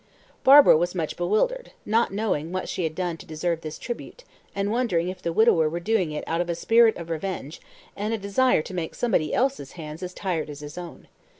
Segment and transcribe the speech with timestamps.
[0.43, 4.23] Barbara was much bewildered, not knowing what she had done to deserve this tribute,
[4.55, 7.61] and wondering if the widower were doing it out of a spirit of revenge,
[7.95, 11.07] and a desire to make somebody else's hands as tired as his own.